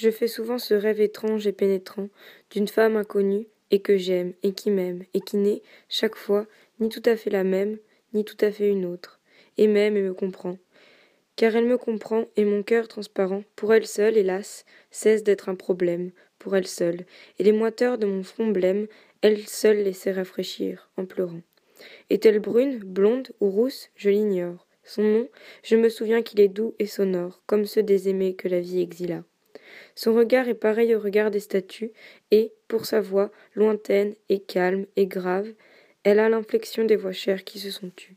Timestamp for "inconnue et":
2.96-3.80